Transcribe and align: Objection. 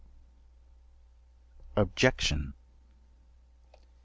Objection. 1.75 2.55